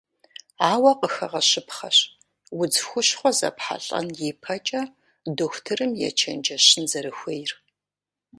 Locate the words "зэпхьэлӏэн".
3.37-4.07